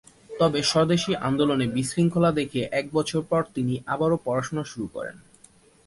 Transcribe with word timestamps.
তবে 0.39 0.59
স্বদেশী 0.63 1.11
আন্দোলনে 1.27 1.65
বিশৃঙ্খলা 1.67 2.31
দেখে 2.31 2.61
এক 2.71 2.85
বছর 2.93 3.21
পর 3.21 3.41
তিনি 3.55 3.73
আবার 3.85 4.11
পড়াশোনা 4.25 4.63
শুরু 4.63 4.87
করেন। 4.87 5.15